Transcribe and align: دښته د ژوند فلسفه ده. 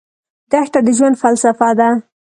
دښته 0.51 0.79
د 0.85 0.87
ژوند 0.97 1.19
فلسفه 1.23 1.69
ده. 1.79 1.89